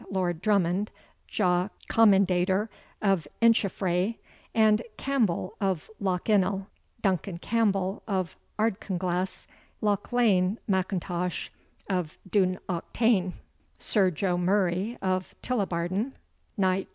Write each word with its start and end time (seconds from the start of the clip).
Lord 0.09 0.41
Drummond, 0.41 0.89
Ja. 1.31 1.67
Commendator 1.87 2.69
of 3.03 3.27
Incheffray, 3.39 4.17
And. 4.55 4.81
Campbel 4.97 5.51
of 5.61 5.91
Lochinnel, 6.01 6.65
Duncan 7.03 7.37
Campbel 7.37 8.01
of 8.07 8.35
Ardkinglas, 8.57 9.45
Lauchlane 9.79 10.57
M'Intosh 10.67 11.49
of 11.87 12.17
Dunnauchtane, 12.27 13.33
Sir 13.77 14.09
Jo. 14.09 14.39
Murray 14.39 14.97
of 15.03 15.35
Tullibarden, 15.43 16.13
knt. 16.59 16.87